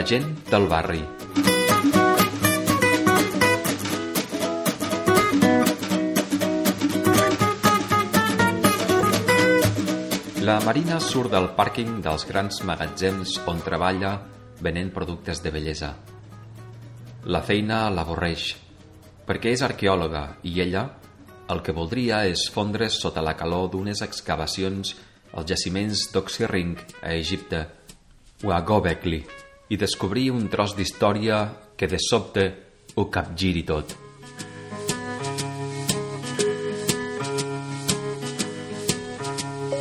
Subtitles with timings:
[0.00, 1.00] La gent del barri.
[10.40, 14.14] La Marina surt del pàrquing dels grans magatzems on treballa
[14.64, 15.92] venent productes de bellesa.
[17.28, 18.54] La feina l'avorreix,
[19.28, 20.86] perquè és arqueòloga i ella
[21.52, 24.96] el que voldria és fondre's sota la calor d'unes excavacions
[25.36, 27.64] als jaciments d'Oxirring a Egipte
[28.48, 29.24] o a Gobekli
[29.70, 31.40] i descobrir un tros d'història
[31.78, 32.46] que de sobte
[32.98, 33.94] ho capgiri tot.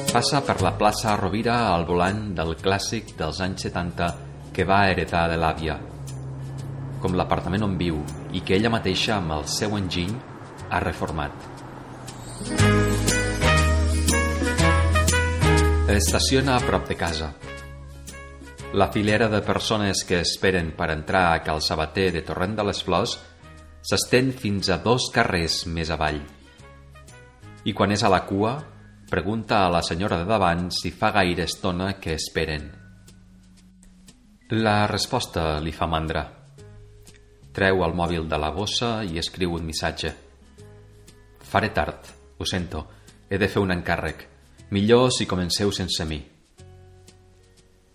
[0.10, 4.08] Passa per la plaça Rovira al volant del clàssic dels anys 70
[4.54, 5.76] que va heretar de l'àvia,
[7.02, 8.02] com l'apartament on viu
[8.34, 10.16] i que ella mateixa amb el seu enginy
[10.70, 11.46] ha reformat.
[16.00, 17.34] Estaciona a prop de casa.
[18.72, 22.84] La filera de persones que esperen per entrar a Cal Sabater de Torrent de les
[22.86, 23.16] Flors
[23.82, 26.20] s'estén fins a dos carrers més avall.
[27.66, 28.54] I quan és a la cua,
[29.10, 32.70] pregunta a la senyora de davant si fa gaire estona que esperen.
[34.54, 36.28] La resposta li fa mandra.
[37.50, 40.14] Treu el mòbil de la bossa i escriu un missatge.
[41.42, 42.06] Faré tard,
[42.38, 42.86] ho sento,
[43.30, 44.28] he de fer un encàrrec.
[44.70, 46.22] Millor si comenceu sense mi.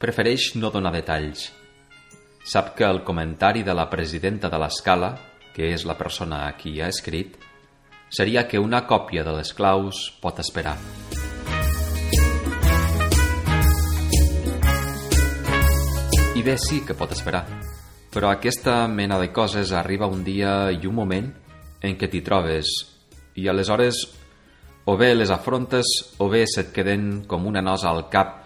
[0.04, 1.46] Prefereix no donar detalls.
[2.44, 5.14] Sap que el comentari de la presidenta de l'escala,
[5.54, 7.38] que és la persona a qui ha escrit,
[8.12, 10.74] seria que una còpia de les claus pot esperar.
[16.36, 17.46] I bé, sí que pot esperar,
[18.12, 21.32] però aquesta mena de coses arriba un dia i un moment
[21.80, 22.76] en què t'hi trobes
[23.40, 24.04] i aleshores
[24.84, 28.43] o bé les afrontes o bé se't queden com una nosa al cap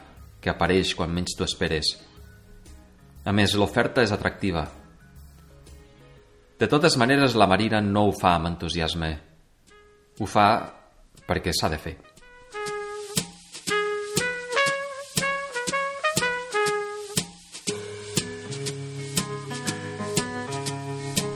[0.49, 1.91] que apareix quan menys t'ho esperes.
[3.29, 4.63] A més, l'oferta és atractiva.
[6.59, 9.11] De totes maneres, la Marina no ho fa amb entusiasme.
[10.19, 10.47] Ho fa
[11.29, 11.93] perquè s'ha de fer.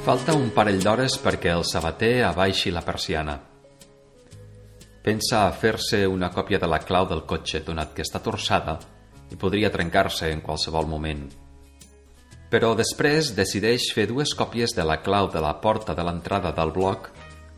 [0.06, 3.36] Falta un parell d'hores perquè el sabater abaixi la persiana.
[5.04, 8.80] Pensa a fer-se una còpia de la clau del cotxe, donat que està torçada
[9.32, 11.24] i podria trencar-se en qualsevol moment.
[12.52, 16.72] Però després decideix fer dues còpies de la clau de la porta de l'entrada del
[16.74, 17.08] bloc,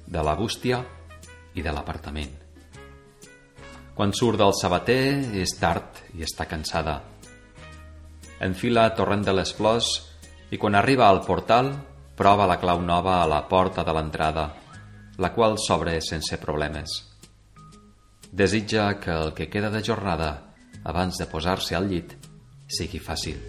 [0.06, 0.84] de la bústia
[1.54, 2.30] i de l'apartament.
[3.94, 7.00] Quan surt del sabater és tard i està cansada.
[8.42, 9.90] Enfila Torrent de les Flors
[10.50, 11.72] i quan arriba al portal
[12.14, 14.48] prova la clau nova a la porta de l'entrada,
[15.18, 16.94] la qual s'obre sense problemes.
[18.30, 20.53] Desitja que el que queda de jornada,
[20.84, 22.14] abans de posar-se al llit,
[22.68, 23.40] sigui fàcil.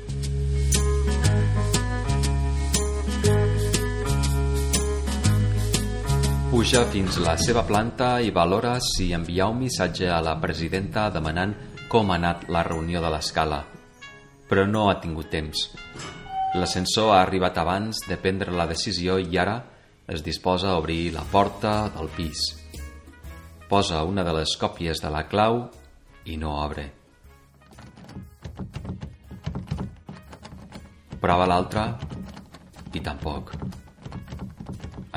[6.56, 11.52] Puja fins la seva planta i valora si enviar un missatge a la presidenta demanant
[11.92, 13.60] com ha anat la reunió de l'escala,
[14.48, 15.68] però no ha tingut temps.
[16.56, 19.58] L'ascensor ha arribat abans de prendre la decisió i ara
[20.08, 22.48] es disposa a obrir la porta del pis.
[23.68, 25.66] Posa una de les còpies de la clau
[26.26, 27.05] i no obre.
[31.26, 31.84] Prova l'altra
[32.94, 33.48] i tampoc.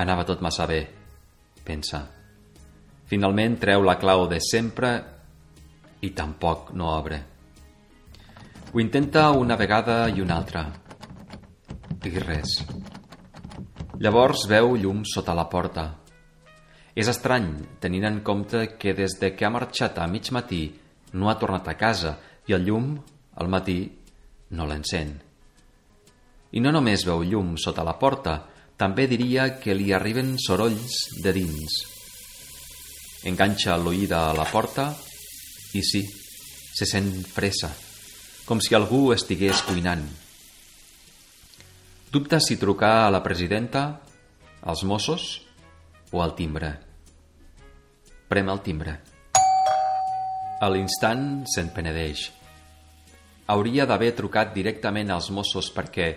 [0.00, 0.78] Anava tot massa bé,
[1.66, 2.00] pensa.
[3.10, 4.92] Finalment treu la clau de sempre
[6.00, 7.18] i tampoc no obre.
[8.72, 10.64] Ho intenta una vegada i una altra
[12.08, 12.56] i res.
[14.00, 15.90] Llavors veu llum sota la porta.
[16.96, 17.52] És estrany,
[17.84, 20.64] tenint en compte que des de que ha marxat a mig matí
[21.12, 22.16] no ha tornat a casa
[22.48, 22.94] i el llum,
[23.36, 23.82] al matí,
[24.56, 25.18] no l'encén.
[26.52, 28.38] I no només veu llum sota la porta,
[28.78, 31.80] també diria que li arriben sorolls de dins.
[33.28, 34.92] Enganxa l'oïda a la porta
[35.74, 36.04] i sí,
[36.78, 37.72] se sent fressa,
[38.46, 40.06] com si algú estigués cuinant.
[42.08, 44.00] Dubta si trucar a la presidenta,
[44.62, 45.42] als Mossos
[46.12, 46.78] o al timbre.
[48.28, 48.94] Prem el timbre.
[50.62, 52.28] A l'instant se'n penedeix.
[53.48, 56.08] Hauria d'haver trucat directament als Mossos perquè,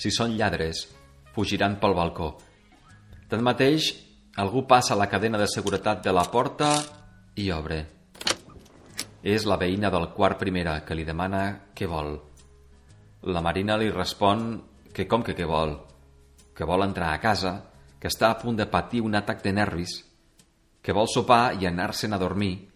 [0.00, 0.86] si són lladres,
[1.34, 2.32] fugiran pel balcó.
[3.28, 3.90] Tanmateix,
[4.40, 6.72] algú passa la cadena de seguretat de la porta
[7.36, 7.82] i obre.
[9.20, 11.42] És la veïna del quart primera que li demana
[11.76, 12.14] què vol.
[13.28, 14.54] La Marina li respon
[14.96, 15.76] que com que què vol?
[16.56, 17.52] Que vol entrar a casa,
[18.00, 19.98] que està a punt de patir un atac de nervis,
[20.80, 22.69] que vol sopar i anar-se'n a dormir,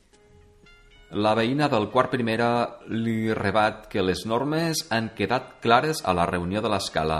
[1.11, 6.25] La veïna del quart primera li rebat que les normes han quedat clares a la
[6.27, 7.19] reunió de l'escala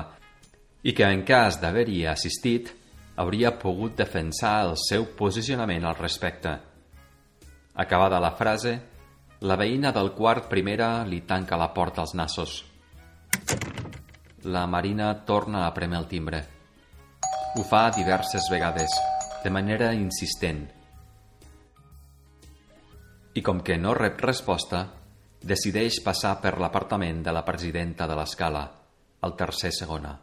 [0.83, 2.73] i que en cas d'haver-hi assistit
[3.17, 6.57] hauria pogut defensar el seu posicionament al respecte.
[7.75, 8.75] Acabada la frase,
[9.41, 12.65] la veïna del quart primera li tanca la porta als nassos.
[14.45, 16.45] La Marina torna a premer el timbre.
[17.57, 18.91] Ho fa diverses vegades,
[19.45, 20.67] de manera insistent,
[23.35, 24.85] i com que no rep resposta,
[25.43, 28.63] decideix passar per l'apartament de la presidenta de l'escala,
[29.27, 30.15] el tercer segona.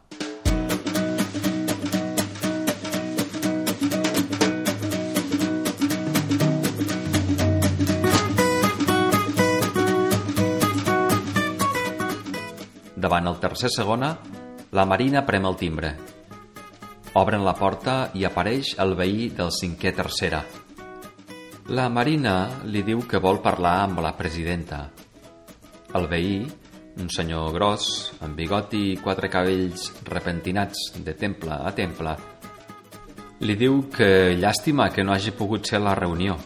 [12.96, 14.14] Davant el tercer segona,
[14.72, 15.92] la Marina prem el timbre.
[17.18, 20.40] Obren la porta i apareix el veí del cinquè tercera,
[21.72, 24.82] la Marina li diu que vol parlar amb la presidenta.
[25.96, 26.34] El veí,
[27.00, 27.86] un senyor gros,
[28.20, 32.12] amb bigoti i quatre cabells repentinats de temple a temple,
[33.40, 36.36] li diu que llàstima que no hagi pogut ser la reunió.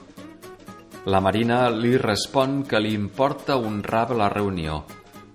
[1.11, 4.85] La Marina li respon que li importa un rab la reunió,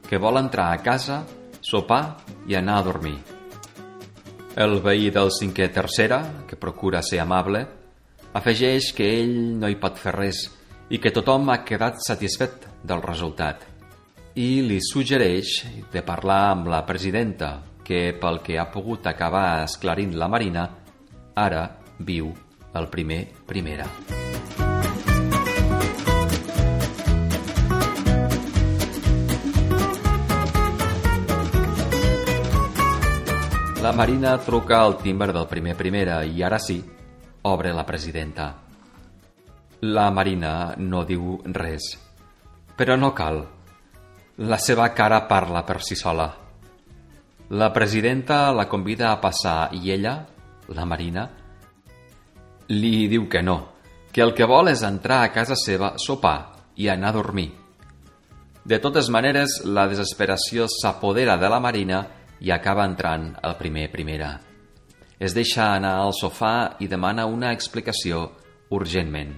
[0.07, 1.25] que vol entrar a casa,
[1.59, 2.15] sopar
[2.47, 3.17] i anar a dormir.
[4.55, 7.67] El veí del cinquè tercera, que procura ser amable,
[8.31, 10.45] Afegeix que ell no hi pot fer res
[10.87, 13.65] i que tothom ha quedat satisfet del resultat.
[14.39, 15.57] I li suggereix
[15.91, 20.63] de parlar amb la presidenta, que pel que ha pogut acabar esclarint la Marina,
[21.35, 21.65] ara
[21.99, 22.31] viu
[22.71, 23.89] el primer primera.
[33.83, 36.79] La Marina truca al timbre del primer primera i ara sí,
[37.43, 38.53] Obre la presidenta.
[39.81, 41.87] La Marina no diu res.
[42.77, 43.39] Però no cal.
[44.45, 46.27] La seva cara parla per si sola.
[47.49, 50.13] La presidenta la convida a passar i ella,
[50.69, 51.25] la Marina,
[52.69, 53.57] li diu que no,
[54.13, 56.37] que el que vol és entrar a casa seva, sopar
[56.77, 57.49] i anar a dormir.
[58.63, 62.05] De totes maneres, la desesperació s'apodera de la Marina
[62.39, 64.50] i acaba entrant el primer primera
[65.21, 68.23] es deixa anar al sofà i demana una explicació
[68.73, 69.35] urgentment.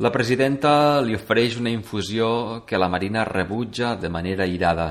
[0.00, 4.88] La presidenta li ofereix una infusió que la Marina rebutja de manera irada.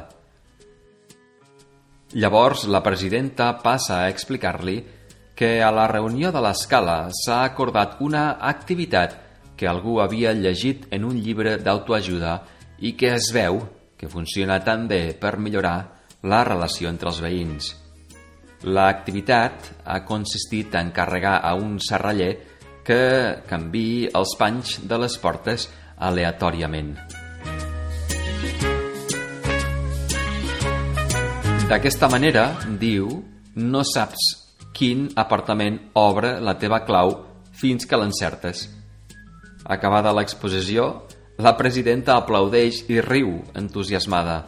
[2.13, 4.77] Llavors la presidenta passa a explicar-li
[5.35, 9.17] que a la reunió de l'escala s'ha acordat una activitat
[9.57, 12.37] que algú havia llegit en un llibre d'autoajuda
[12.77, 13.63] i que es veu
[13.97, 15.77] que funciona tan bé per millorar
[16.21, 17.75] la relació entre els veïns.
[18.61, 22.33] L'activitat ha consistit en carregar a un serraller
[22.85, 23.01] que
[23.49, 25.65] canvi els panys de les portes
[25.97, 26.93] aleatòriament.
[31.71, 32.45] D'aquesta manera,
[32.77, 33.07] diu,
[33.55, 34.25] no saps
[34.75, 37.15] quin apartament obre la teva clau
[37.55, 38.65] fins que l'encertes.
[39.63, 41.07] Acabada l'exposició,
[41.41, 44.43] la presidenta aplaudeix i riu entusiasmada.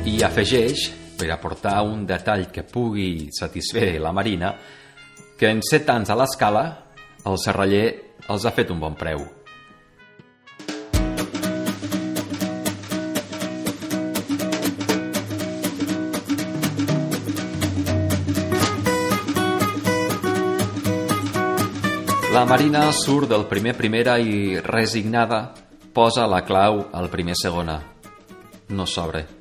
[0.00, 0.86] I afegeix,
[1.20, 4.54] per aportar un detall que pugui satisfer la Marina,
[5.36, 6.62] que en set anys a l'escala
[7.28, 7.84] el serraller
[8.32, 9.20] els ha fet un bon preu.
[22.30, 25.42] La Marina surt del primer primera i, resignada,
[25.92, 27.80] posa la clau al primer segona.
[28.70, 29.39] No s'obre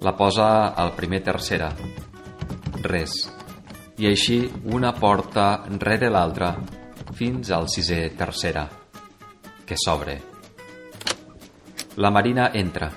[0.00, 1.68] la posa al primer tercera.
[2.82, 3.12] Res.
[4.00, 4.38] I així
[4.72, 6.54] una porta rere l'altra
[7.12, 8.64] fins al sisè tercera,
[9.68, 10.16] que s'obre.
[12.00, 12.88] La Marina entra.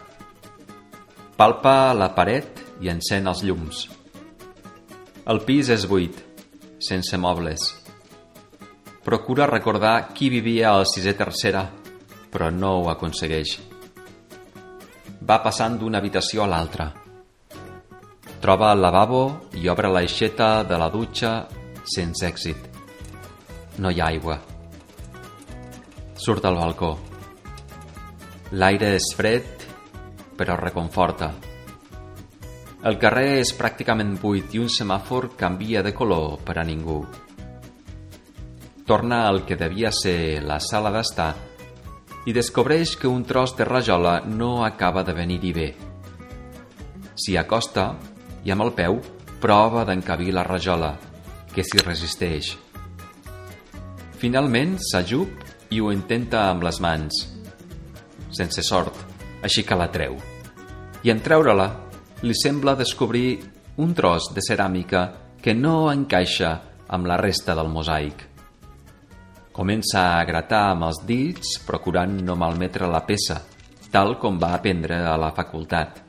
[1.36, 3.84] Palpa la paret i encén els llums.
[5.28, 6.16] El pis és buit,
[6.80, 7.68] sense mobles.
[9.04, 11.68] Procura recordar qui vivia al sisè tercera,
[12.32, 13.60] però no ho aconsegueix
[15.30, 16.90] va passant d'una habitació a l'altra.
[18.44, 19.22] Troba el lavabo
[19.56, 21.32] i obre l'aixeta de la dutxa
[21.88, 22.66] sense èxit.
[23.80, 24.36] No hi ha aigua.
[26.20, 26.92] Surt al balcó.
[28.60, 29.64] L'aire és fred,
[30.38, 31.32] però reconforta.
[32.84, 37.00] El carrer és pràcticament buit i un semàfor canvia de color per a ningú.
[38.84, 41.32] Torna al que devia ser la sala d'estar
[42.26, 45.70] i descobreix que un tros de rajola no acaba de venir-hi bé.
[47.20, 47.94] S'hi acosta
[48.44, 49.00] i amb el peu
[49.44, 50.94] prova d'encabir la rajola,
[51.54, 52.54] que s'hi resisteix.
[54.18, 57.24] Finalment s'ajup i ho intenta amb les mans.
[58.32, 58.96] Sense sort,
[59.44, 60.16] així que la treu.
[61.04, 61.68] I en treure-la,
[62.24, 63.42] li sembla descobrir
[63.84, 65.10] un tros de ceràmica
[65.44, 66.54] que no encaixa
[66.88, 68.33] amb la resta del mosaic.
[69.54, 73.36] Comença a gratar amb els dits, procurant no malmetre la peça,
[73.94, 76.00] tal com va aprendre a la facultat.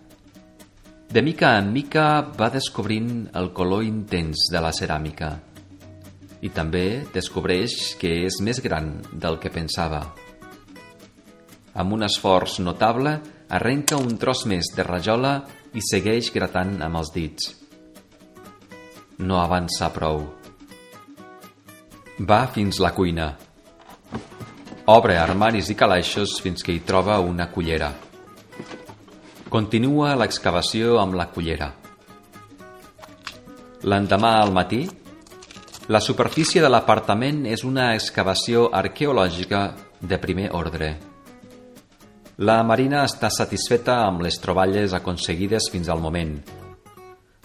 [1.12, 5.28] De mica en mica va descobrint el color intens de la ceràmica
[6.44, 10.00] i també descobreix que és més gran del que pensava.
[11.74, 15.34] Amb un esforç notable, arrenca un tros més de rajola
[15.76, 17.52] i segueix gratant amb els dits.
[19.20, 20.24] No avança prou.
[22.18, 23.32] Va fins la cuina.
[24.86, 27.88] Obre armaris i calaixos fins que hi troba una cullera.
[29.50, 31.72] Continua l'excavació amb la cullera.
[33.90, 34.84] L'endemà al matí,
[35.90, 39.66] la superfície de l'apartament és una excavació arqueològica
[40.00, 40.94] de primer ordre.
[42.38, 46.36] La Marina està satisfeta amb les troballes aconseguides fins al moment.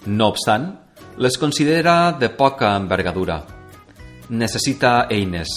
[0.05, 0.75] No obstant,
[1.17, 3.58] les considera de poca envergadura.
[4.29, 5.49] Necessita eines.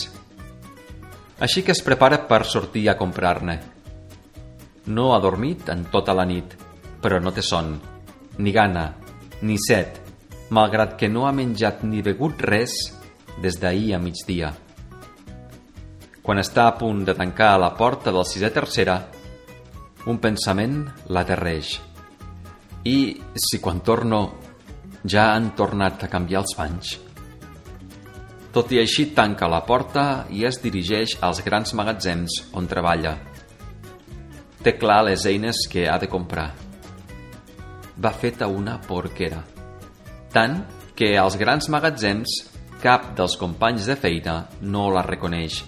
[1.45, 3.59] Així que es prepara per sortir a comprar-ne.
[4.97, 6.55] No ha dormit en tota la nit,
[7.05, 7.75] però no té son,
[8.39, 8.87] ni gana,
[9.45, 10.01] ni set,
[10.49, 12.79] malgrat que no ha menjat ni begut res
[13.45, 14.55] des d'ahir a migdia.
[16.25, 18.97] Quan està a punt de tancar la porta del sisè tercera,
[20.09, 21.77] un pensament l'aterreix.
[22.89, 22.99] I
[23.37, 24.27] si quan torno
[25.05, 27.12] ja han tornat a canviar els banys?
[28.53, 33.17] Tot i així tanca la porta i es dirigeix als grans magatzems on treballa–
[34.63, 36.53] Té clar les eines que ha de comprar.
[37.99, 39.41] Va feta una porquera.
[40.31, 40.61] Tant
[40.95, 42.37] que als grans magatzems
[42.83, 45.65] cap dels companys de feina no la reconeix.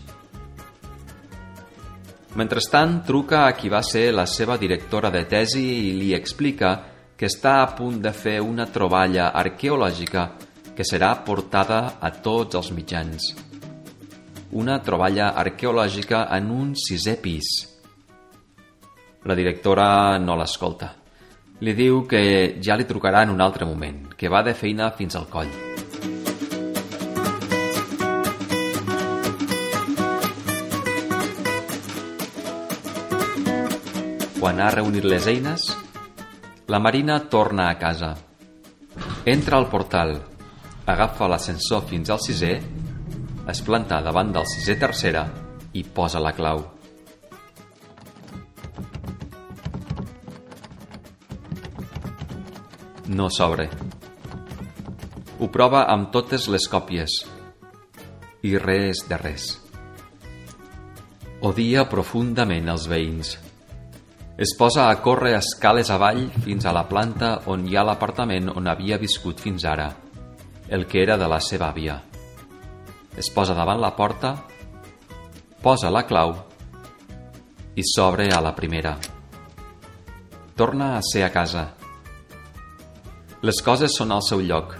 [2.39, 6.77] Mentrestant, truca a qui va ser la seva directora de tesi i li explica
[7.19, 10.29] que està a punt de fer una troballa arqueològica
[10.75, 13.31] que serà portada a tots els mitjans.
[14.53, 17.55] Una troballa arqueològica en un sisè pis–
[19.25, 20.91] la directora no l'escolta.
[21.65, 22.21] Li diu que
[22.61, 25.49] ja li trucarà en un altre moment, que va de feina fins al coll.
[34.37, 35.71] Quan ha reunit les eines,
[36.69, 38.13] la Marina torna a casa.
[39.25, 40.19] Entra al portal,
[40.87, 42.55] agafa l'ascensor fins al sisè,
[43.49, 45.27] es planta davant del sisè tercera
[45.73, 46.75] i posa la clau.
[53.09, 53.69] no s'obre.
[55.39, 57.21] Ho prova amb totes les còpies
[58.45, 59.49] i res de res.
[61.45, 63.35] Odia profundament els veïns.
[64.41, 68.67] Es posa a córrer escales avall fins a la planta on hi ha l'apartament on
[68.67, 69.93] havia viscut fins ara,
[70.69, 72.01] el que era de la seva àvia.
[73.17, 74.35] Es posa davant la porta,
[75.63, 76.35] posa la clau
[77.75, 78.97] i s'obre a la primera.
[80.57, 81.69] Torna a ser a casa
[83.45, 84.71] les coses són al seu lloc.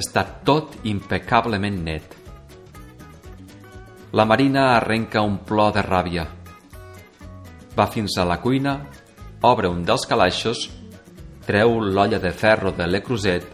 [0.00, 2.14] Està tot impecablement net.
[4.16, 6.24] La Marina arrenca un plor de ràbia.
[7.76, 8.72] Va fins a la cuina,
[9.44, 10.62] obre un dels calaixos,
[11.44, 13.44] treu l'olla de ferro de Le Creuset,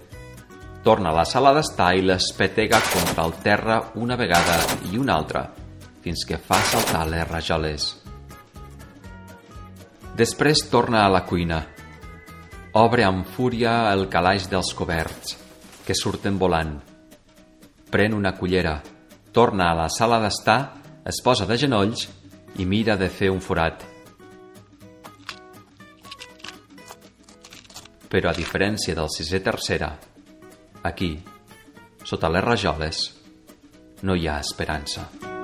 [0.87, 4.61] torna a la sala d'estar i l'espetega contra el terra una vegada
[4.93, 5.43] i una altra,
[6.05, 7.88] fins que fa saltar les rajoles.
[10.14, 11.64] Després torna a la cuina,
[12.76, 15.35] Obre amb fúria el calaix dels coberts,
[15.83, 16.75] que surten volant.
[17.90, 18.78] Pren una cullera,
[19.33, 20.59] torna a la sala d'estar,
[21.09, 22.07] es posa de genolls
[22.61, 23.87] i mira de fer un forat.
[28.12, 29.97] Però a diferència del sisè tercera,
[30.87, 31.12] aquí,
[32.05, 33.07] sota les rajoles,
[34.02, 35.36] no hi ha esperança.